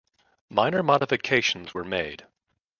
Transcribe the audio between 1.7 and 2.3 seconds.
were made.